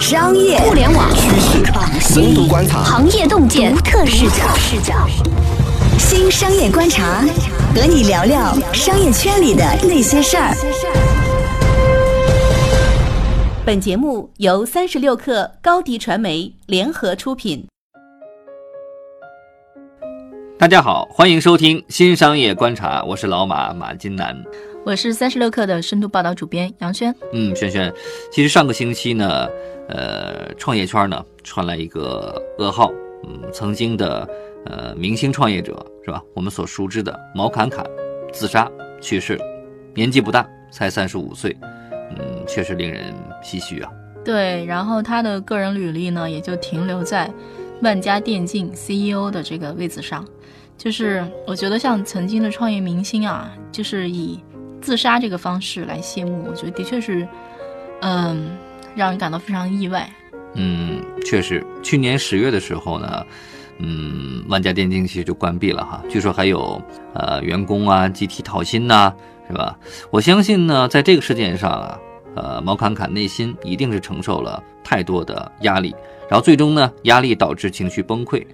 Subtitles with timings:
[0.00, 1.64] 商业互联网趋势、
[2.00, 4.54] 深度观察、行业洞见独特视角。
[4.56, 4.94] 视角。
[5.98, 7.22] 新商业观察，
[7.74, 10.54] 和你聊聊商业圈里的那些事儿。
[13.66, 17.66] 本节目由三十六克高低传媒联合出品。
[20.56, 24.36] 大家好，欢迎收听新商业观察，我是老马马金南。
[24.82, 27.14] 我是三十六氪的深度报道主编杨轩。
[27.32, 27.92] 嗯，轩轩，
[28.32, 29.46] 其实上个星期呢，
[29.88, 32.90] 呃，创业圈呢传来一个噩耗，
[33.24, 34.26] 嗯，曾经的
[34.64, 36.22] 呃明星创业者是吧？
[36.34, 37.84] 我们所熟知的毛侃侃
[38.32, 38.70] 自杀
[39.02, 39.38] 去世，
[39.94, 41.54] 年纪不大，才三十五岁，
[41.92, 43.90] 嗯，确实令人唏嘘啊。
[44.24, 47.30] 对，然后他的个人履历呢，也就停留在
[47.82, 50.26] 万家电竞 CEO 的这个位子上。
[50.78, 54.40] 就是我觉得像曾经的创业明星啊，就是以
[54.80, 57.26] 自杀这个方式来谢幕，我觉得的确是，
[58.00, 58.56] 嗯，
[58.94, 60.08] 让人感到非常意外。
[60.54, 63.24] 嗯，确实，去年十月的时候呢，
[63.78, 66.02] 嗯，万家电竞其实就关闭了哈。
[66.08, 66.82] 据说还有
[67.14, 69.12] 呃员工啊集体讨薪呐，
[69.46, 69.78] 是吧？
[70.10, 71.98] 我相信呢，在这个事件上啊，
[72.34, 75.94] 呃，毛侃侃内心一定是承受了太多的压力，
[76.28, 78.44] 然后最终呢，压力导致情绪崩溃。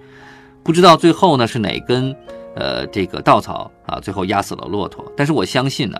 [0.61, 2.15] 不知道最后呢是哪根
[2.53, 5.09] 呃这个稻草啊，最后压死了骆驼。
[5.15, 5.97] 但是我相信呢。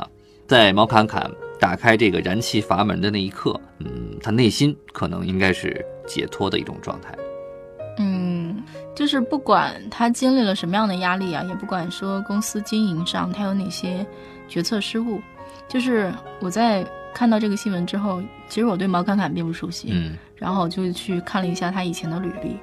[0.48, 7.14] 在毛侃侃打开这个燃气阀门的那一刻，嗯，他内心可能应该是解脱的一种状态。
[8.00, 8.64] 嗯，
[8.96, 14.06] 就是不管他经历了什么样的压力啊，也不管说公司经营上他有哪些
[14.48, 15.20] 决策失误，
[15.68, 22.56] 就是我在看到这个新闻之后，其实我对毛侃侃并不熟悉，嗯，然后我就去看了一下他以前的履历，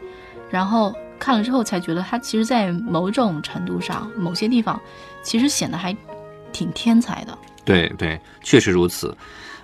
[0.49, 4.81] 然后看了之后才觉得他其实，在某种程度上，某些地方，
[5.23, 5.95] 其实显得还
[6.53, 7.37] 挺天才的。
[7.65, 9.17] 对对，确实如此。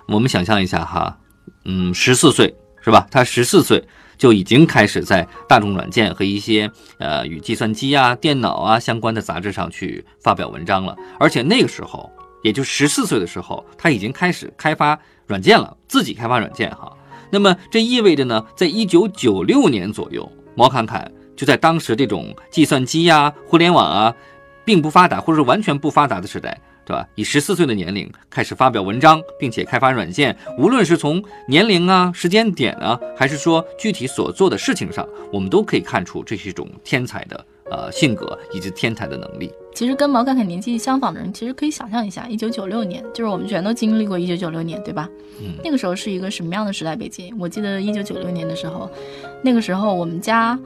[0.07, 1.17] 我们想象一下哈，
[1.65, 3.07] 嗯，十四岁是吧？
[3.11, 3.81] 他十四岁
[4.17, 10.95] 就已经开始在大众软件和一些呃与计算机啊、电脑啊相关的杂志上去发表文章了。
[11.19, 12.11] 而且那个时候，
[12.43, 16.91] 也就十四岁的时候，他已经开始开发软件了，自己开发软件哈。
[17.29, 24.13] 那么这意味着呢，在一九九六年左右，毛侃侃就在当时这种计算机呀、互联网啊
[24.65, 26.59] 并不发达或者是完全不发达的时代。
[26.91, 27.07] 对吧？
[27.15, 39.49] 以十四岁的年龄开始发表文章，并且开发软件，无论是从年龄啊、时间点啊，还是说具体所做的事情上，我们都可以看出这是一种天才的呃性格以及天才的能力。
[39.73, 45.07] 其实跟毛侃侃年纪相仿的人，其实可以想象一下，一九九六年，就是我们全都经历过一九九六年，对吧？
[45.39, 47.33] 嗯，那个时候是一个什么样的时代背景？
[47.39, 48.91] 我记得一九九六年的时候，
[49.41, 50.59] 那个时候我们家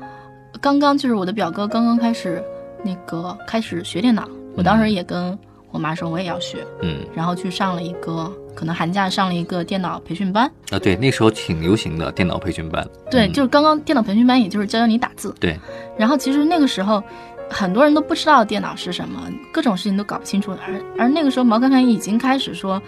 [0.59, 2.43] 刚刚就是我的表哥刚刚开始
[2.83, 5.37] 那个开始学电脑，我当时也跟。
[5.75, 10.79] 我妈说我也要学，嗯，然后去上了一个，可能寒假上了一个电脑培训班啊。
[10.79, 12.87] 对，那时候挺流行的电脑培训班。
[13.11, 15.35] 对，就是刚刚电脑培训班，也就是教教你打字。
[15.37, 15.59] 对。
[15.97, 17.03] 然后其实那个时候，
[17.49, 20.53] 很多人都不知道电脑是什么，各种事情都搞不清楚。
[20.65, 22.81] 而而那个时候，毛侃侃已经开始说，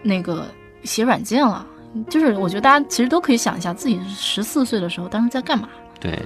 [0.00, 0.46] 那个
[0.84, 1.66] 写软件了。
[2.08, 5.68] 就是我觉得大家其实都可以想一下，自己十四岁的时候当时在干嘛。
[5.98, 6.16] 对，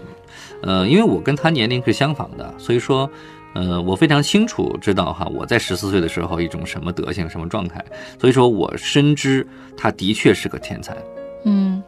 [0.62, 3.10] 呃，因为我跟他年龄是相仿的，所以说。
[3.54, 7.82] 呃，我非常清楚知道哈，我在十四岁的时候一种什么德行、什么状态，
[8.20, 10.97] 所以说我深知他的确是个天才。
[11.44, 11.81] 嗯，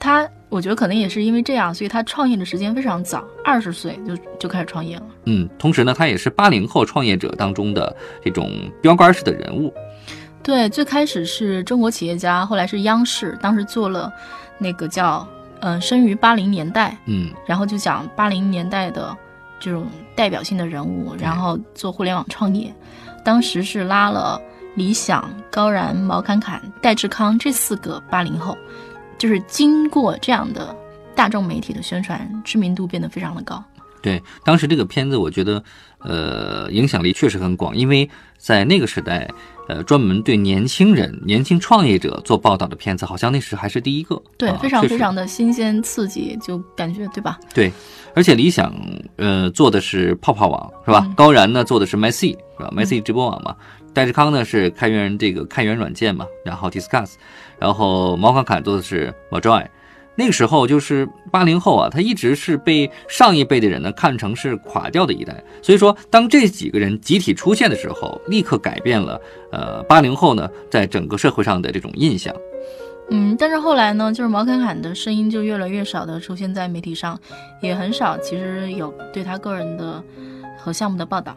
[0.00, 5.02] 他我觉得可能也是因为这样，所以他创业的时间非常早，二十岁就就开始创业了。
[5.26, 8.50] 嗯，同时呢，他也是八零后创业者当中的这种
[8.82, 9.72] 标杆式的人物。
[10.42, 14.12] 对，最开始是中国企业家，后来是央视，当时做了
[14.58, 15.24] 那个叫
[15.60, 19.16] 嗯生于八零年代，嗯，然后就讲八零年代的。
[19.60, 22.74] 这种代表性的人物，然后做互联网创业，
[23.24, 24.40] 当时是拉了
[24.74, 28.56] 李想、高然、毛侃侃、戴志康这四个八零后，
[29.18, 30.74] 就是经过这样的
[31.14, 33.62] 大众媒体的宣传，知名度变得非常的高。
[34.02, 35.62] 对，当时这个片子，我觉得，
[35.98, 39.28] 呃，影响力确实很广，因为在那个时代。
[39.68, 44.20] 呃，专门对年轻人、年轻创业者做报道的片子，好像那时还是第一个。
[44.36, 47.38] 对，非常非常的新鲜刺激，就感觉对吧？
[47.54, 47.72] 对，
[48.12, 48.74] 而且理想
[49.14, 51.08] 呃做的是泡泡网是吧？
[51.16, 53.54] 高然呢做的是 MyC 是吧？MyC 直播网嘛。
[53.94, 57.12] 戴志康呢是开源这个开源软件嘛，然后 Discuss，
[57.60, 59.64] 然后毛侃侃做的是 Mojoy。
[60.20, 69.18] 那个时候就是八零后啊，他一直是被上一辈的人呢看成是垮掉的一代，所以说当这几个人集体出现的时候，立刻改变了
[69.50, 72.34] 呃八零后呢在整个社会上的这种印象。
[73.08, 77.18] 嗯，但是后来呢，就是毛侃侃的声音就越来越少的出现在媒体上，
[77.62, 80.04] 也很少其实有对他个人的
[80.58, 81.34] 和项目的报道。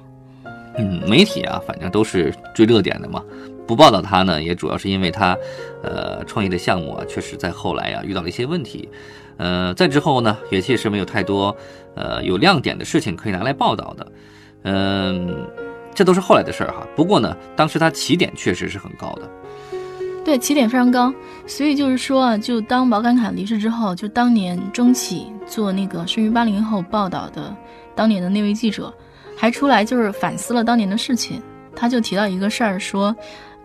[0.77, 3.24] 嗯，媒体啊，反正都是追热点的嘛。
[3.65, 5.38] 不报道他呢，也主要是因为他，
[5.81, 8.89] 呃，创业的项目啊，确实在后来啊遇到了一些问题，
[9.38, 11.56] 呃，在之后呢，也确实没有太多，
[11.95, 14.12] 呃，有亮点的事情可以拿来报道的，
[14.63, 15.48] 嗯，
[15.95, 16.86] 这都是后来的事儿哈。
[16.95, 19.30] 不过呢，当时他起点确实是很高的，
[20.25, 21.13] 对，起点非常高，
[21.48, 27.56] 所以就是说啊，就当毛侃侃离世之后，就当年中企做那个生于八零后报道的
[27.95, 28.94] 当年的那位记者，
[29.38, 31.42] 还出来就是反思了当年的事情，
[31.75, 33.16] 他就提到一个事儿说。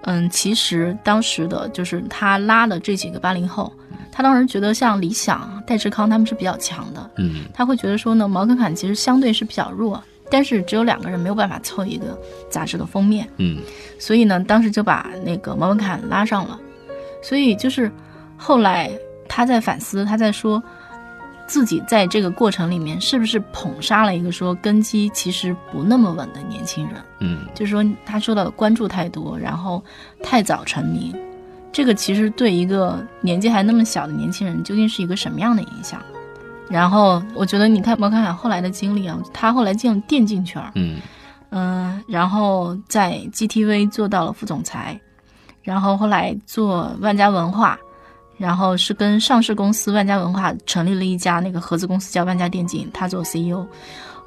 [0.02, 3.72] 嗯，其实当时的就是他拉的这几个八零后，
[4.10, 12.18] 他当时觉得像李想、戴志康他们是比较强的，嗯，他会觉得说呢，毛侃侃其实相对是比较弱，但是只有两个人没有办法凑一个
[12.48, 13.58] 杂志的封面，嗯，
[13.98, 16.58] 所以呢，当时就把那个毛侃侃拉上了，
[17.22, 17.90] 所以就是
[18.36, 18.90] 后来
[19.28, 20.62] 他在反思，他在说。
[21.48, 26.96] 自己在这个过程里面是不是捧杀了一个说根基其实不那么稳的年轻人？
[27.20, 29.82] 嗯，就是说他说的关注太多，然后
[30.22, 31.12] 太早成名，
[31.72, 36.00] 这个其实对一个年纪还那么小的年轻人究竟是一个什么样的影响？
[36.68, 41.00] 然后我觉得你看毛侃侃后来的经历啊，他后来进了电竞圈，嗯
[41.48, 45.00] 嗯，然后在 GTV 做到了副总裁，
[45.62, 47.78] 然后后来做万家文化。
[48.38, 53.66] 然后是跟上市公司万家文化成立了一家那个合资公司，叫万家电竞，他做 CEO。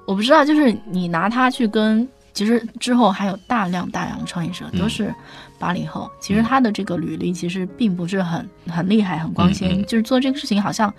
[0.05, 5.13] 我不知道，就是你拿他去跟，其实之后还有大量大量的创业者都是
[5.57, 10.93] 八零后，其实他的这个履历其实并不是很很厉害、很光鲜，就是做这个事情好像，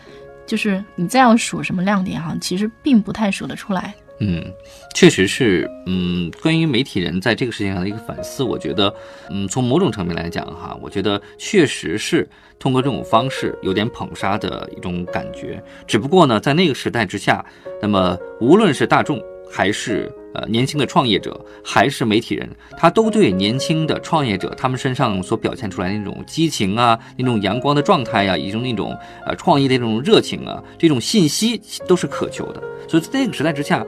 [0.47, 3.95] 就是你再要数什么亮点哈，其实并不太数得出来。
[4.19, 4.53] 嗯，
[4.95, 8.95] 确实是，嗯，关于媒体人在这个事情上的一个反思，我觉得，
[9.31, 12.29] 嗯，从某种层面来讲哈，我觉得确实是
[12.59, 15.61] 通过这种方式有点捧杀的一种感觉。
[15.87, 17.45] 只不过呢，在那个时代之下，
[17.81, 19.21] 那么无论是大众
[19.51, 28.97] 还是呃年轻的创业者，还是媒体人，他都对年轻的创业者他们身上所表现出来那种激情啊，那种阳光的状态呀，以及那种
[29.27, 32.63] 呃创意的这种热情啊，这种信息都是渴求的。
[32.89, 33.85] 所以在那个时代之下。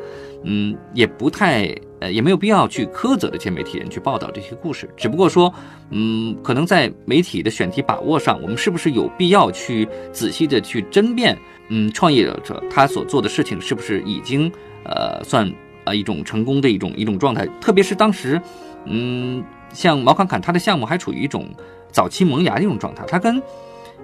[0.46, 4.86] 嗯，也不太，呃，也没有必要去苛责这些媒体人去报道这些故事。
[4.94, 5.50] 只不过说，
[5.88, 11.34] 嗯，可能在媒体的选题把握上，我们是不是有必要去仔细的去争辩？
[11.70, 14.52] 嗯，创业者他所做的事情是不是已经，
[14.84, 15.50] 呃，算
[15.84, 17.46] 啊一种成功的一种一种状态？
[17.60, 18.40] 特别是当时，
[18.84, 19.42] 嗯，
[19.72, 21.48] 像毛侃侃他的项目还处于一种
[21.90, 23.42] 早期萌芽的一种状态，他跟。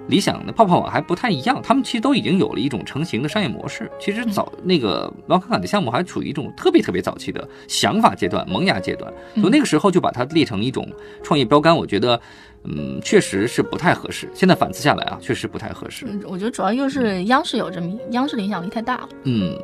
[0.07, 3.89] 理想的泡泡网还不太一样，他们其实都已经有了一种成型的商业模式。
[3.99, 10.89] 其实早那个毛侃侃的项目还处于一种特别特别早期的想法阶段、萌芽阶段，所以那个时候就把它列成一种
[11.21, 12.19] 创业标杆，我觉得，
[12.63, 14.27] 嗯，确实是不太合适。
[14.33, 16.07] 现在反思下来啊，确实不太合适。
[16.25, 19.09] 我觉得主要又是央视有这么央视的影响力太大了。
[19.25, 19.55] 嗯，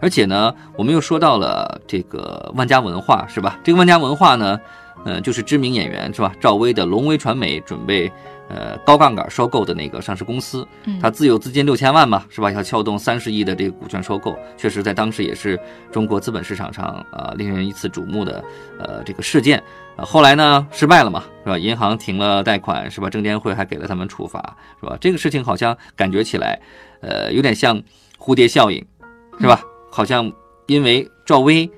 [0.00, 3.58] 而且呢，我们又说到了这个万家文化，是吧？
[3.62, 4.58] 这个万家文化呢，
[5.04, 6.32] 呃，就是知名演员是吧？
[6.40, 8.10] 赵薇的龙威传媒准备。
[8.50, 10.66] 呃，高杠杆收购的那个上市公司，
[11.02, 12.50] 它自有资金六千万嘛，是吧？
[12.50, 15.60] 要撬动三十亿的这个股权收购，确实在当时也是
[15.92, 18.42] 中国资本市场上呃令人一次瞩目的
[18.78, 19.62] 呃这个事件。
[19.96, 21.58] 呃，后来呢失败了嘛，是吧？
[21.58, 23.10] 银行停了贷款，是吧？
[23.10, 24.96] 证监会还给了他们处罚，是吧？
[24.98, 26.58] 这个事情好像感觉起来，
[27.02, 27.78] 呃，有点像
[28.18, 28.82] 蝴蝶效应，
[29.38, 29.60] 是吧？
[29.98, 30.32] 好像
[30.66, 31.68] 因为赵薇，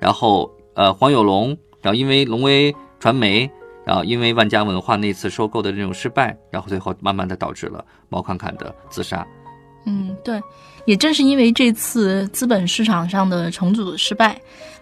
[0.00, 3.48] 然后呃黄有龙，然后因为龙威传媒。
[3.84, 9.26] 然后，因为万家文化那次收购的这种失败，然后最后慢慢的导致了毛侃侃的自杀。
[9.86, 10.38] 嗯，对，
[10.84, 14.38] 也正是因为这次资本市场上的重组失败，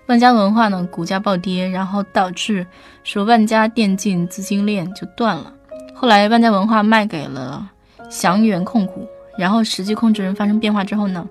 [0.06, 2.66] 万家文化呢股价暴跌，然后导致
[3.04, 5.52] 说万家电竞资金链就断了。
[5.94, 7.70] 后来万家文化卖给了
[8.10, 9.06] 祥源控股，
[9.38, 11.24] 然后实际控制人发生变化之后呢，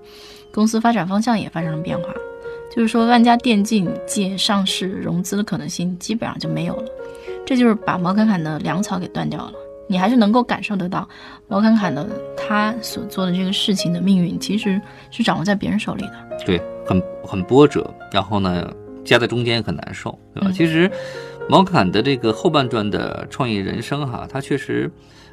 [0.56, 2.04] 公司发展方向也发生了变化，
[2.74, 6.84] 就是说万家电竞借上市融资的可能性基本上就没有了。
[7.44, 9.52] 这就是把毛侃侃的粮草给断掉了，
[9.86, 11.06] 你还是能够感受得到，
[11.46, 12.08] 毛侃侃的
[12.38, 16.38] 他所做的这个事情的命运其实是掌握在别人手里的。
[16.46, 18.72] 对，很很波折，然后呢
[19.04, 20.50] 夹在中间很难受，对吧？
[20.54, 20.90] 其实
[21.50, 24.90] 毛侃的这个后半段的创业人生哈，他确实，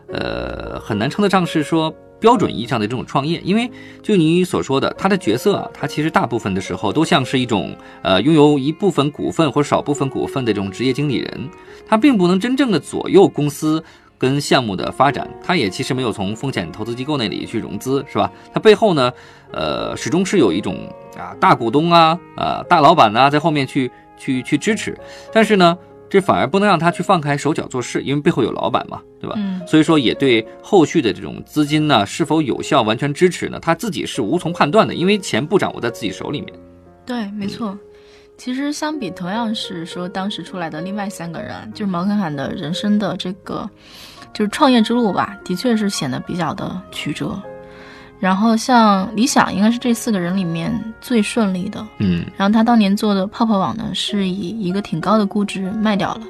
[0.10, 1.96] 呃，很难称得上是说。
[2.24, 3.70] 标准意义上的这种创业，因为
[4.01, 11.50] 就你所说的，他的角色啊，他其实大部分的时候都像是一种呃拥有一部分股份或少部分股份的这种职业经理人，
[11.86, 13.84] 他并不能真正的左右公司
[14.18, 18.32] 跟项目的发展，他也其实没有从风险投资机构那里去融资，是吧？
[18.53, 19.12] 他背后呢，
[19.51, 20.77] 呃，始终是有一种
[21.18, 24.98] 啊大股东啊啊大老板呐在后面去去去支持，
[25.34, 25.77] 但是呢。
[26.13, 29.34] 这反而不能让他去放开手脚做事，因为背后有老板嘛，对吧？
[29.36, 33.58] 嗯，所以说也对后续的这种资金呢是否有效完全支持呢？
[33.60, 36.53] 他自己是无从判断的，因为钱不掌握在自己手里面。
[37.03, 37.75] 对，没错。
[38.38, 43.67] 其实相比同样是说当时出来的另外三个人，就是毛侃侃的人生的这个
[44.36, 47.41] 就是创业之路吧，的确是显得比较的曲折。
[48.24, 56.22] 然后像理想应该是这四个人里面最顺利的，嗯然后他当年做的泡泡网呢，是以一个挺高的估值卖掉了。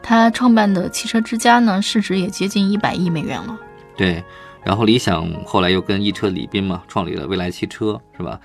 [0.00, 3.58] 他创办的汽车之家呢，市值也接近一百亿美元了。
[3.96, 4.22] 对，
[4.62, 8.38] 然后理想后来又跟易车李斌嘛创立了未来汽车，是吧？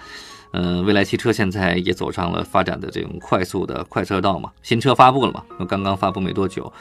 [0.53, 6.73] 嗯，未来汽车现在也走上了发展的这种快速的快车道嘛，新车发布了嘛，刚刚发布没多久。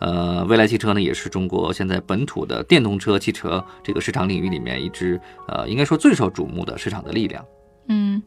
[0.00, 7.44] 呃，未来汽车呢也是中国现在本土的电动车汽车这个市场领域里面一支呃应该说最受瞩目的市场的力量。
[7.88, 8.22] 嗯，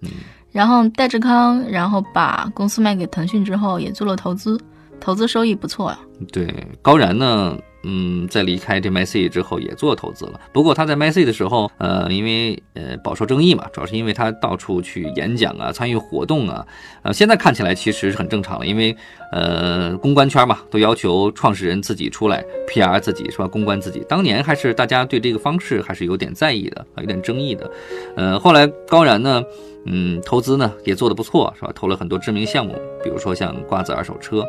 [0.52, 4.60] 然后戴志康，然后把公司卖给腾讯之后，也做了投资，
[5.00, 6.00] 投资收益不错啊。
[6.32, 6.52] 对，
[6.82, 10.40] 高然呢，嗯，在离开这 MyC 之后也做投资了。
[10.54, 16.66] 不过他在 MyC 的时候，呃，因为呃饱受争议嘛，主要是因为他到处去演讲啊，参与活动啊，
[17.04, 18.96] 呃，现在看起来其实是很正常了，因为
[19.32, 24.04] 呃公关圈嘛，都要求创始人自己出来 PR 自己是吧，公关自己。
[24.08, 27.72] 当年还是大家对这个方式还是有点在意的啊，有点争议的。
[28.16, 29.44] 呃，后来高然呢，
[29.86, 31.72] 嗯，投资呢也做得不错是吧？
[31.74, 34.46] 投了很多知名项目，比如说像瓜子二手车，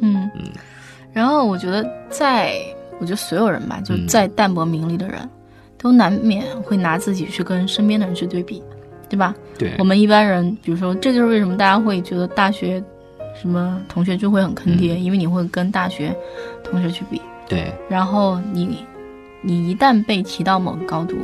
[0.00, 0.44] 嗯嗯，
[1.12, 2.54] 然后我觉得在，
[3.00, 4.06] 我觉得所有人吧，就嗯。
[4.06, 5.28] 再淡泊名利的人，
[5.76, 8.62] 都难免会拿自己去跟身边的人去对比，
[9.08, 9.34] 对吧？
[9.58, 9.74] 对。
[9.78, 12.82] 我们一般人，比如说，这就是为什么大家会觉得大学
[13.40, 16.14] 什么同学聚会很坑爹，因为你会跟大学
[16.62, 18.84] 同学去比，对，然后你
[19.42, 21.16] 你一旦被提到某个高度，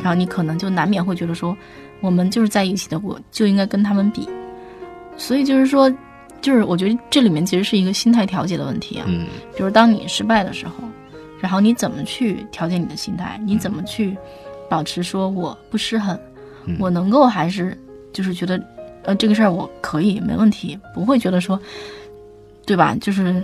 [0.00, 1.56] 然后你可能就难免会觉得说，
[2.00, 4.28] 我们就是在一起的，我就应该跟他们比，
[5.16, 5.90] 所以就是说，
[6.42, 9.06] 就是我觉得这里面其实是一个心态调节的问题啊。
[9.08, 10.74] 嗯比如当你失败的时候，
[11.40, 13.40] 然后你怎么去调节你的心态？
[13.46, 14.16] 你怎么去
[14.68, 16.18] 保持说我不失衡，
[16.66, 17.78] 嗯我能够还是
[18.12, 18.62] 就是觉得，
[19.04, 21.58] 呃，这个事儿我可以没问题，不会觉得说，
[22.66, 22.96] 对吧？
[23.00, 23.42] 就是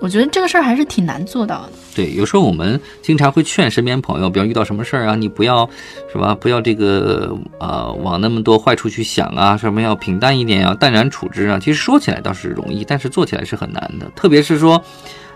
[0.00, 1.72] 我觉得这个事儿还是挺难做到的。
[1.94, 5.68] 对，有时候我们经常会劝身边朋友，比如遇到什么事儿啊，你不要，
[6.12, 6.34] 是吧？
[6.34, 11.58] 不要这个呃往那么多坏处去想啊，什么要平淡一点啊，淡然处之啊。
[11.58, 14.10] 其实说起来倒是容易，但是做起来是很难的。
[14.16, 14.82] 特别是说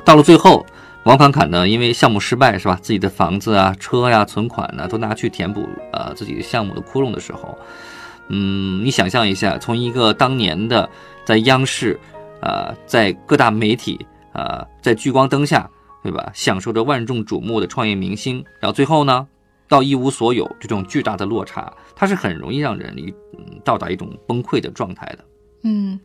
[0.05, 0.67] 到了最后，
[1.05, 2.79] 王侃侃呢，因为项目失败，是吧？
[2.83, 7.57] 自己的房子啊、车呀、存款呢，都拿去填补呃自己项目的窟窿的时候，
[8.29, 10.91] 嗯，你想象一下，从一个当年的
[11.25, 11.99] 在央视，
[12.41, 15.69] 啊、在各大媒体，啊、在聚光灯下，
[16.03, 16.31] 对吧？
[16.35, 19.27] 享受着万众瞩目的创业明星，然后最后呢，
[19.69, 25.25] 到一无所有，这种巨大的落差，它是很容易让人一嗯到达一种崩溃的状态的。
[25.65, 25.99] 嗯，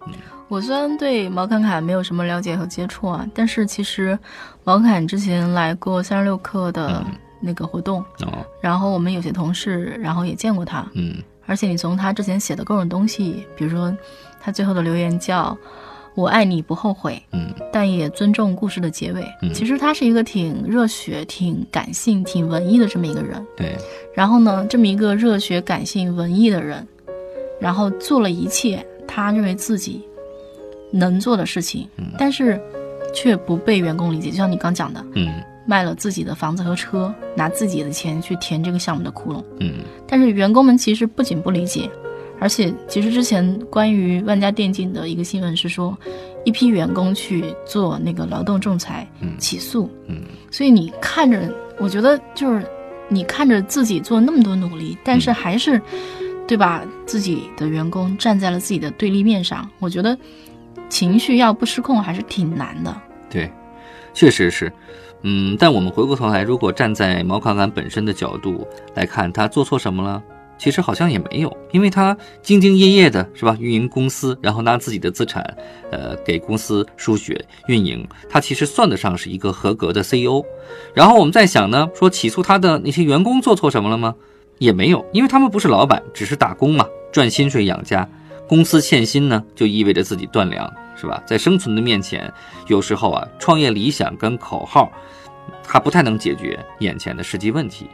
[0.48, 4.18] 我虽然对毛侃侃没有什么了解和接触啊，但是其实
[4.64, 7.06] 毛侃侃之前来过三十六氪的
[7.40, 13.96] 那个活动，哦，然后我们有些同事，然后也见过他，嗯而且你从他之前写的各种东西，比如说
[14.42, 15.56] 他最后的留言叫
[16.16, 19.26] “我爱你不后悔”，嗯但也尊重故事的结尾。
[19.42, 23.44] 嗯其实他是一个挺热血、挺感性、挺文艺的这么一个人。
[23.58, 23.76] 对，
[24.14, 26.88] 然后呢，这么一个热血、感性、文艺的人，
[27.60, 30.02] 然后做了一切他认为自己
[30.92, 32.62] 能做的事情，嗯但是
[33.14, 34.30] 却不被员工理解。
[34.30, 35.34] 就像你刚讲的，嗯
[35.66, 39.44] 卖了自己的房子和车，拿自己的钱去填这个项目的窟窿。
[39.60, 39.76] 嗯
[40.08, 41.90] 但是员工们其实不仅不理解，
[42.44, 45.98] 而且其实之前关于万家电竞的一个新闻是说，
[46.44, 52.68] 一批员工去做那个劳动仲裁嗯起诉，嗯所以你看着，我觉得就是
[53.08, 55.82] 你看着自己做那么多努力，但是嗯还是，
[56.46, 56.84] 对吧？
[57.06, 60.18] 自己的员工站在了自己的对立面上，我觉得
[60.90, 62.94] 情绪要不失控还是挺难的。
[63.30, 63.50] 对，
[64.14, 64.70] 确实是。
[65.22, 70.22] 嗯，但我们回过头来，如果站在毛侃侃本身的角度来看，他做错什么了？
[70.58, 73.58] 其实好像也没有，因为他兢兢业业的，是吧？
[73.60, 75.44] 运营公司，然后拿自己的资产，
[75.92, 80.44] 呃，给公司输血运营，他其实算得上是一个合格的 CEO。
[80.94, 84.16] 然后我们在想呢，说起诉他的那些员工做错什么了吗？
[84.60, 88.08] 也没有，因为他们不是老板，只是打工嘛，赚薪水养家。
[88.48, 91.22] 公司欠薪呢，就意味着自己断粮，是吧？
[91.26, 92.32] 在生存的面前，
[92.68, 94.92] 有时候啊，创业理想跟口号，
[95.64, 97.88] 它不太能解决眼前的实际问题。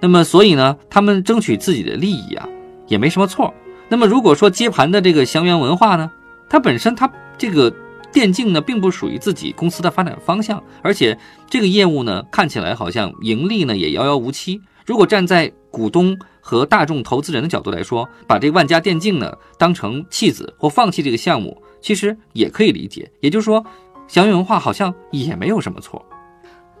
[0.00, 2.48] 那么，所以呢，他们争取自己的利益啊，
[2.86, 3.52] 也没什么错。
[3.88, 6.10] 那么，如果说接盘的这个祥源文化呢，
[6.48, 7.74] 它本身它这个
[8.12, 14.60] 电竞呢，并不属于自己公司的发展方向，而且这个业务呢，看起来好像盈利呢也遥遥无期。
[14.86, 23.10] 如果站在股东和大众投资人的角度来说，把这万家电竞呢当成弃子或放弃这个项目，其实也可以理解。
[23.20, 23.64] 也就是说，
[24.06, 26.04] 祥源文化好像也没有什么错。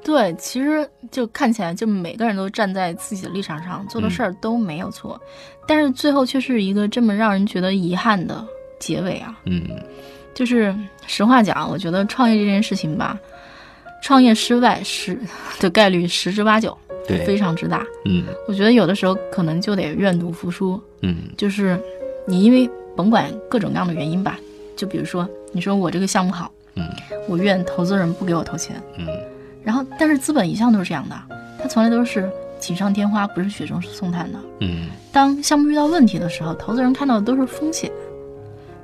[0.04, 5.20] 对，其实就看起来，就每个人都站在自己的立场上做的事儿都没有错，
[5.66, 8.46] 但是最后却是一个这么让人觉得遗憾的
[8.78, 9.62] 结尾啊，嗯。
[10.34, 10.74] 就是
[11.06, 13.18] 实话讲，我觉得创业这件事情吧，
[14.02, 15.18] 创业失败十
[15.58, 16.76] 的概率十之八九，
[17.08, 17.84] 对非常之大。
[18.04, 18.24] 嗯。
[18.46, 21.24] 我觉得有的时候可能就得愿赌服输，嗯。
[21.36, 21.76] 就是
[22.24, 24.38] 你因为甭管各种各样的原因吧，
[24.76, 26.84] 就比如说你说我这个项目好，嗯。
[27.26, 29.06] 我愿投资人不给我投钱，嗯
[29.68, 31.14] 然后但是资本一向都是这样的，
[31.62, 32.26] 它从来都是
[32.58, 34.38] 锦上添花，不是雪中送炭的。
[34.60, 37.92] 嗯当项目遇到问题的时候，投资人看到的都是风险。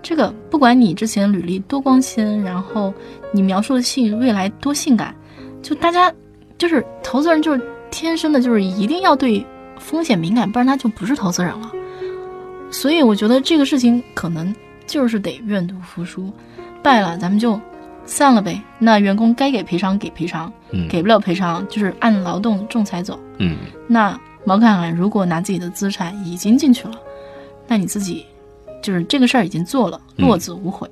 [0.02, 2.92] 这个不管你之前履历多光鲜，然后
[3.32, 5.14] 你描述的性未来多性感，
[5.62, 6.12] 就大家
[6.58, 9.42] 就是投资人就是天生的就是一定要对
[9.78, 11.72] 风险敏感，不然他就不是投资人了。
[12.70, 14.54] 所以我觉得这个事情可能
[14.86, 16.30] 就是得愿赌服输，
[16.82, 17.58] 败了咱们就
[18.06, 18.60] 散了呗。
[18.78, 23.18] 那员工该给赔偿给赔偿，嗯给不了赔偿就是按劳动仲裁走。
[23.38, 23.56] 嗯
[23.86, 26.94] 那毛侃侃如果拿自己的资产已经进去了，
[27.66, 28.24] 那你自己
[28.82, 30.88] 就是这个事儿已经做了，嗯落子无悔，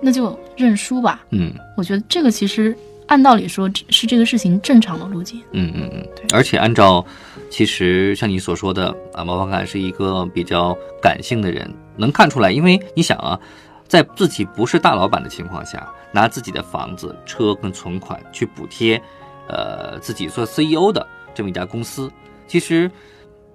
[0.00, 1.24] 那就认输吧。
[1.30, 5.40] 嗯我觉得这个其实按道理说是这个事情正常的路径。
[5.52, 7.04] 嗯嗯嗯，而且按照
[7.48, 13.38] 其实像你所说的啊，毛侃侃是一个比较感性的人，能看出来，因为你想啊，
[13.88, 19.02] 在自己不是大老板的情况下，拿自己的房子、车跟存款去补贴，
[19.48, 21.04] 呃，自己做 CEO 的
[21.34, 22.12] 这么一家公司，
[22.46, 22.90] 其实，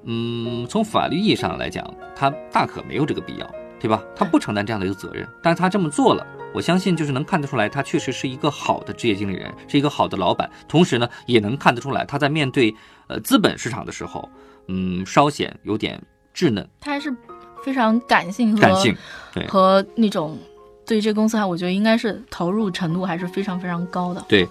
[0.03, 1.85] 嗯，从法律意义上来讲，
[2.15, 3.49] 他大可没有这个必要，
[3.79, 4.03] 对吧？
[4.15, 6.25] 他不承担这样的一个责任，但是他这么做了。
[6.53, 10.49] 我相信，就是能看得出来，他确实是一个好的职业经理人，是一个好的老板。
[10.67, 12.75] 同时呢，也能看得出来，他在面对
[13.07, 14.29] 呃资本市场的时候，
[14.67, 15.99] 嗯，稍显有点
[16.31, 17.11] 稚嫩、他还是
[17.63, 18.95] 非常感性和感性。
[19.33, 20.37] 对和那种
[20.85, 24.23] 对于这公司还我觉得应该是投入程度还是非常非常高的。
[24.27, 24.47] 对，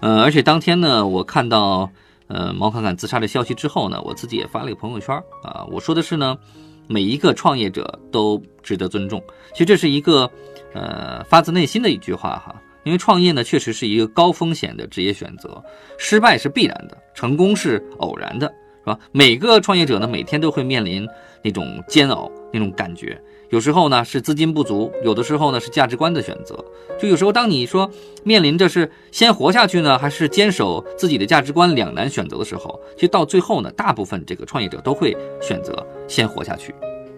[0.00, 1.90] 呃，而且当天呢，我看到
[2.28, 6.38] 呃毛侃侃自杀的消息之后呢，我自己也发了一个朋友圈啊，我说的是呢，
[6.86, 9.22] 每一个创业者都值得尊重。
[9.52, 10.30] 其实这是一个
[10.72, 12.54] 呃发自内心的一句话哈，
[12.84, 15.62] 因为创业呢确实是一个高风险的职业选择，
[15.98, 18.54] 失败是必然的，成功是偶然的，是
[18.88, 18.98] 吧？
[19.12, 21.06] 每个创业者呢每天都会面临
[21.42, 23.20] 那种煎熬那种感觉。
[23.50, 26.62] 有时候呢是资金不足，有的时候呢是价值观的选择。
[27.00, 27.90] 就有时候当你说
[28.22, 36.74] 面临着是先活下去呢，还是坚守自己的价值观两难选择的时候，其实到最后呢，大部分这个创业者都会选择先活下去，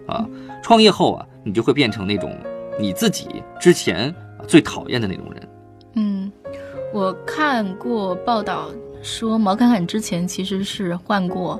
[0.07, 0.25] 啊，
[0.63, 2.33] 创业后啊，你就会变成那种
[2.79, 4.13] 你自己之前
[4.47, 5.49] 最讨厌的那种人。
[5.95, 6.31] 嗯，
[6.93, 8.69] 我看过报道
[9.01, 11.59] 说毛侃侃之前其实是患过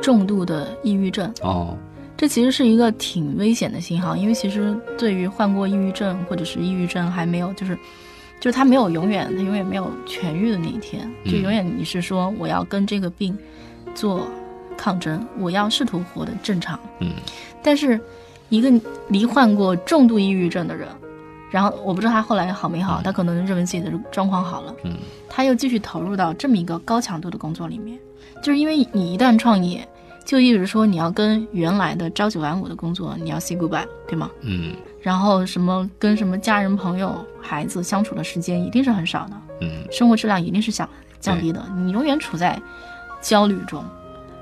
[0.00, 1.32] 重度的抑郁症。
[1.42, 1.76] 哦，
[2.16, 7.76] 这其实是一个挺危险的信号，因为其实对于患过抑郁症或者是抑郁症还没有就是，
[8.40, 13.36] 就是他没有永远他永远没有痊愈的那一天，就嗯永远你是说我要跟这个病
[13.94, 14.26] 做
[14.76, 16.78] 抗争，我要试图活得正常。
[17.00, 17.12] 嗯
[17.62, 18.00] 但是
[18.48, 18.72] 一个
[19.08, 20.88] 罹患过重度抑郁症的人，
[21.50, 23.02] 然后我不知道他后来好没好，嗯。
[23.02, 24.96] 他可能认为自己的状况好了，嗯。
[25.28, 27.98] 他又继续投入到这么一个高强度的工作里面，
[28.42, 29.86] 就是因为你一旦创业，
[30.24, 34.30] 就意味着说你要跟原来的朝九晚五的工作你要 say goodbye，对吗？
[34.42, 34.74] 嗯。
[35.00, 39.70] 然后什么跟什么家人、朋友、孩子相处的时间一定是很少的，嗯。
[39.90, 40.88] 生活质量一定是降
[41.20, 42.60] 降低的，你永远处在
[43.22, 43.82] 焦虑中，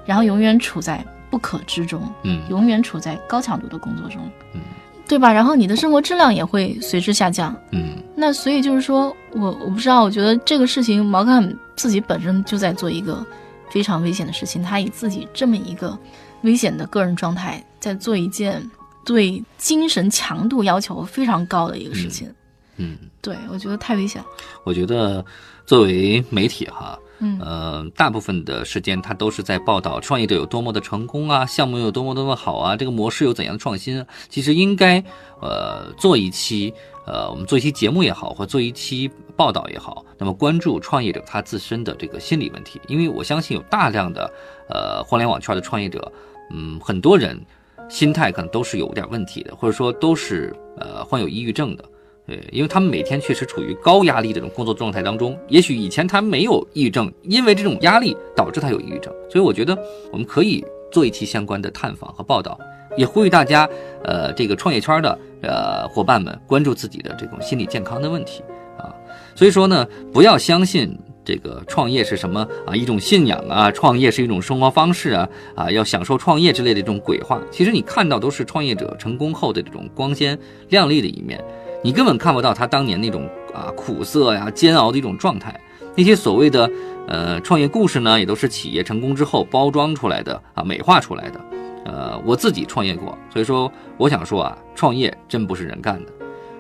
[0.05, 2.41] 然后永远处在不可知中，嗯。
[2.49, 4.21] 永远处在高强度的工作中，
[4.55, 4.61] 嗯
[5.09, 5.33] 对吧？
[5.33, 7.55] 然后你的生活质量也会随之下降。
[7.73, 13.25] 嗯那所以就是说我我不知道，我觉得这个事情毛干自己本身就在做一个
[13.71, 15.97] 非常危险的事情，他以自己这么一个
[16.43, 18.63] 危险的个人状态，在做一件
[19.05, 22.33] 对精神强度要求非常高的一个事情。
[22.79, 24.29] 嗯，对我觉得太危险了。
[24.65, 25.23] 我觉得
[25.67, 34.05] 作为媒体哈，嗯呃，大部分的时间他都是在报道创业者有多么的成功啊，项目有多么多么好啊，这个模式有怎样的创新。
[34.29, 35.03] 其实应该
[35.41, 36.73] 呃做一期
[37.07, 44.31] 呃我们做一期节目也好，或做一期报道也好，那么关注创业者他自身的这个心理问题，因为我相信有大量的
[44.69, 46.13] 呃互联网圈的创业者，
[46.51, 47.41] 嗯，很多人
[47.89, 51.85] 心态可能都是有点问题的，或者说都是呃患有抑郁症的。
[52.27, 59.79] 对，因为他们每天确实处于高压力这种工作状态当中，也许以前他没有抑郁症，因为这种压力导致他有抑郁症，所以我觉得
[60.11, 62.59] 我们可以做一期相关的探访和报道，
[62.97, 63.69] 也呼吁大家，
[64.03, 68.43] 呃，这个创业圈的呃伙伴们关注自己的这种心理健康的问题
[68.77, 68.91] 啊。
[69.37, 77.41] 所以说呢，不要相信这个创业是什么啊一种信仰啊，创业是一种生活方式啊啊要享受创业之类的这种鬼话。
[77.53, 80.37] 其实你看到都是创业者成功后的这种光鲜
[80.71, 81.41] 亮丽的一面。
[81.83, 85.59] 你根本看不到他当年那种啊苦涩呀、煎熬的一种状态。
[85.95, 86.71] 那些所谓的
[87.09, 91.41] 呃创业故事呢，也都是企业成功之后包装出来的啊，美化出来的。
[91.85, 96.13] 呃，我自己创业过，所以说我想说啊，创业真不是人干的，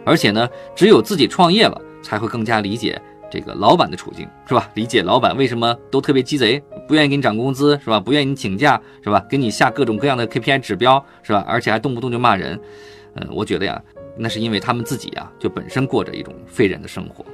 [0.04, 2.96] 而且呢，只有自己创业了，才会更加理解
[3.28, 4.70] 这个老板的处境，是吧？
[4.74, 7.98] 理解老板为什么都特别鸡贼，不愿意给你涨工资，是吧？
[7.98, 9.20] 不愿意你请假，是吧？
[9.28, 11.44] 给你下各种各样的 KPI 指标，是吧？
[11.46, 12.56] 而且还动不动就骂人，
[13.16, 13.82] 嗯，我觉得呀，
[14.16, 17.24] 那是因为他们自己呀，就本身过着一种废人的生活。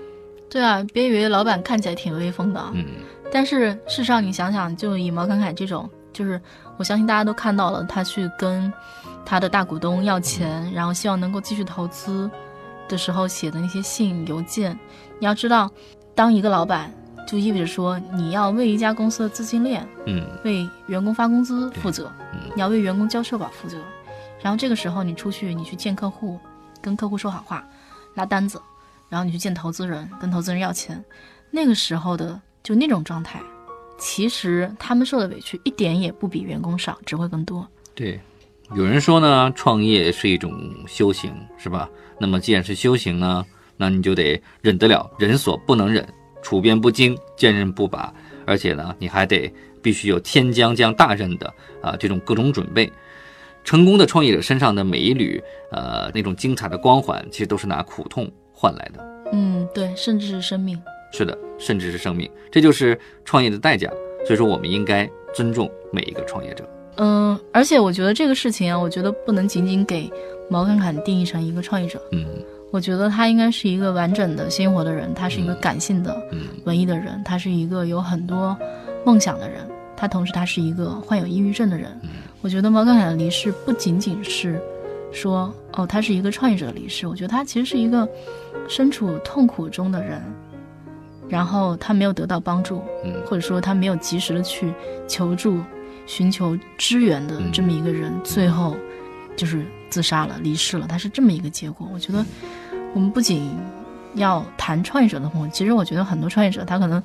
[0.51, 2.85] 对啊，别以为老板看起来挺威风的，嗯，
[3.33, 6.40] 但是事实上你想想，就以毛侃侃这种，就是
[6.77, 8.71] 我相信大家都看到了，他去跟
[9.25, 12.31] 他的大股东要钱，然后希望能够继续投资
[12.87, 14.79] 的时候写的那些信邮件，
[15.18, 15.71] 你要知道，
[16.14, 16.92] 当一个老板
[17.27, 22.40] 就意味着说你要为一家公司的资金链，嗯，为员工发工资负责，嗯。
[22.55, 23.79] 你要为员工交社保负责，
[24.42, 26.38] 然后这个时候你出去，你去见客户，
[26.83, 27.64] 跟客户说好话，
[28.14, 28.61] 拉单子，
[29.09, 31.03] 然后你去见投资人，跟投资人要钱，
[31.51, 33.40] 那个时候的就那种状态，
[33.99, 37.66] 其实他们受的委屈一点也不比员工少，只会更多。
[37.95, 38.21] 对，
[38.75, 40.53] 有人说呢，创业是一种
[40.87, 41.88] 修行，是吧？
[42.18, 43.45] 那么既然是修行呢，
[43.77, 46.07] 那你就得忍得了人所不能忍，
[46.42, 48.12] 处变不惊，坚韧不拔，
[48.47, 52.90] 而且呢，你还得必须有天将降大任的啊这种各种准备。
[53.64, 59.05] 成功的创业者身上的每一缕呃那种精彩的光环，其实都是拿苦痛换来的。
[59.33, 60.81] 嗯，对，甚至是生命。
[61.12, 63.90] 是的，甚至是生命，这就是创业的代价。
[64.27, 66.68] 所以说，我们应该尊重每一个创业者。
[66.96, 70.11] 嗯，而且我觉得这个事情啊，我觉得不能仅仅给
[70.48, 72.01] 毛侃侃定义成一个创业者。
[72.12, 72.25] 嗯
[72.70, 78.57] 我觉得他应该是一个完整的鲜活的人，他是一个感性的、嗯文艺的人，他是一个有很多
[79.05, 79.61] 梦想的人，
[79.94, 82.01] 他同时他是一个患有抑郁症的人。
[82.42, 84.61] 我觉得毛侃侃的离世不仅仅是
[85.12, 88.07] 说哦，他是一个创业者的离世，我觉得他其实是一个
[88.68, 90.20] 身处痛苦中的人，
[91.28, 94.72] 然后他没有得到帮助，嗯或者说他没有及时的去
[95.07, 95.61] 求助、
[96.07, 98.76] 寻求支援的这么一个人，最后
[99.37, 101.88] 就是自杀了、离世了，他是这么一个结果。
[101.94, 102.24] 我觉得
[102.92, 103.50] 我们不仅
[104.14, 107.03] 要谈创业者的朋友，其实我觉得很多创业者他可能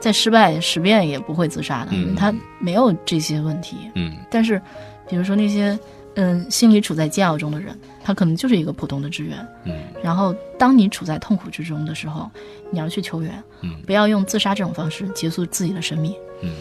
[0.00, 3.76] 在失败十遍也不会自杀的，嗯他没有这些问题。
[3.94, 4.60] 嗯但是，
[5.08, 5.78] 比如说那些
[6.14, 9.46] 嗯心里处在煎熬中的人，他可能就是一个普通的职员。
[9.64, 12.30] 嗯然后，当你处在痛苦之中的时候，
[12.70, 16.14] 你要去求援，嗯不要用自杀这种方式结束自己的生命。
[16.42, 16.52] 嗯，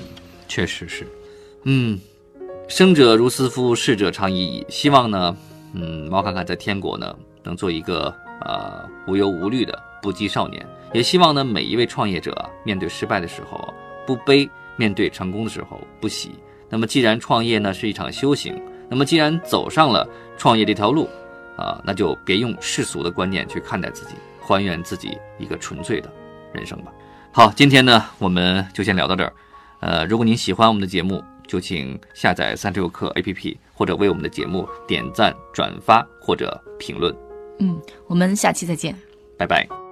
[0.47, 1.07] 确实是。
[1.63, 1.99] 嗯，
[2.67, 4.65] 生者如斯夫，逝者长已矣。
[4.69, 5.35] 希望呢，
[5.73, 8.13] 嗯，毛侃侃在天国呢，能做一个
[8.45, 10.65] 呃无忧无虑的不羁少年。
[10.93, 13.73] 也希望呢，每一位创业者啊面对失败的时候
[14.05, 16.31] 不悲，面对成功的时候不喜。
[16.69, 20.07] 那么，既然创业呢是一场修行，那么既然走上了
[20.37, 21.09] 创业这条路，
[21.57, 26.11] 啊，那就别用世俗的观念去看待自己，还原自己一个纯粹的
[26.53, 26.91] 人生吧。
[27.31, 29.33] 好，今天呢，我们就先聊到这儿。
[29.79, 37.15] 呃，如果您喜欢我们的节目，就请下载三十六课 APP，或者为我们的节目点赞、转发或者评论。
[37.59, 38.95] 嗯，我们下期再见。
[39.37, 39.86] 拜拜。